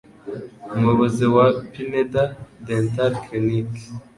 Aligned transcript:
Umuyobozi 0.75 1.25
wa 1.35 1.45
'Pineda 1.71 2.23
Dental 2.67 3.11
Clinic', 3.23 3.83